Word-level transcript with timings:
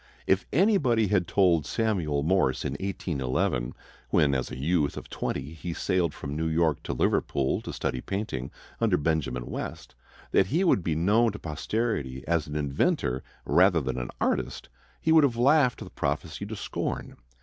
If 0.25 0.47
anybody 0.51 1.09
had 1.09 1.27
told 1.27 1.67
Samuel 1.67 2.23
Morse 2.23 2.65
in 2.65 2.71
1811, 2.71 3.71
when 4.09 4.33
as 4.33 4.49
a 4.49 4.57
youth 4.57 4.97
of 4.97 5.11
twenty 5.11 5.53
he 5.53 5.75
sailed 5.75 6.11
from 6.15 6.35
New 6.35 6.47
York 6.47 6.81
to 6.85 6.93
Liverpool 6.93 7.61
to 7.61 7.71
study 7.71 8.01
painting 8.01 8.49
under 8.79 8.97
Benjamin 8.97 9.45
West, 9.45 9.93
that 10.31 10.47
he 10.47 10.63
would 10.63 10.83
be 10.83 10.95
known 10.95 11.33
to 11.33 11.37
posterity 11.37 12.23
as 12.27 12.47
an 12.47 12.55
inventor 12.55 13.21
rather 13.45 13.79
than 13.79 13.97
as 13.99 14.05
an 14.05 14.11
artist, 14.19 14.69
he 14.99 15.11
would 15.11 15.23
have 15.23 15.37
laughed 15.37 15.83
the 15.83 15.91
prophecy 15.91 16.47
to 16.47 16.55
scorn. 16.55 17.15